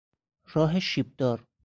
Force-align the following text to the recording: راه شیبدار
راه 0.47 0.79
شیبدار 0.79 1.47